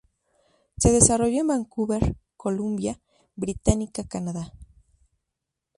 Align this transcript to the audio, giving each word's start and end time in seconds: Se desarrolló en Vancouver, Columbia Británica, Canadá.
Se 0.79 0.91
desarrolló 0.91 1.41
en 1.41 1.47
Vancouver, 1.47 2.15
Columbia 2.35 2.99
Británica, 3.35 4.03
Canadá. 4.03 4.51